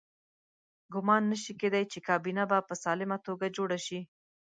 [0.93, 3.99] ګمان نه شي کېدای چې کابینه به په سالمه توګه جوړه شي.